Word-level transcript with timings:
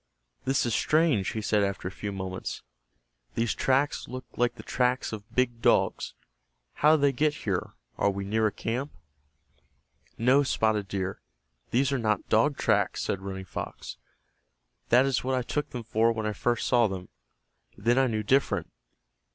"This 0.45 0.65
is 0.65 0.73
strange," 0.73 1.29
he 1.33 1.43
said 1.43 1.61
after 1.61 1.87
a 1.87 1.91
few 1.91 2.11
moments. 2.11 2.63
"These 3.35 3.53
tracks 3.53 4.07
look 4.07 4.25
like 4.35 4.55
the 4.55 4.63
tracks 4.63 5.13
of 5.13 5.31
big 5.35 5.61
dogs. 5.61 6.15
How 6.73 6.95
did 6.95 7.01
they 7.03 7.11
get 7.11 7.35
here? 7.45 7.75
Are 7.99 8.09
we 8.09 8.25
near 8.25 8.47
a 8.47 8.51
camp?" 8.51 8.93
"No, 10.17 10.41
Spotted 10.41 10.87
Deer, 10.87 11.21
these 11.69 11.91
are 11.91 11.99
not 11.99 12.27
dog 12.29 12.57
tracks," 12.57 13.03
said 13.03 13.21
Running 13.21 13.45
Fox. 13.45 13.97
"That 14.89 15.05
is 15.05 15.23
what 15.23 15.35
I 15.35 15.43
took 15.43 15.69
them 15.69 15.83
for 15.83 16.11
when 16.11 16.25
I 16.25 16.33
first 16.33 16.65
saw 16.65 16.87
them. 16.87 17.07
Then 17.77 17.99
I 17.99 18.07
knew 18.07 18.23
different. 18.23 18.71